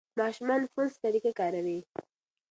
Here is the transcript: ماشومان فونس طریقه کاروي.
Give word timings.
ماشومان 0.19 0.61
فونس 0.71 0.93
طریقه 1.03 1.31
کاروي. 1.39 1.79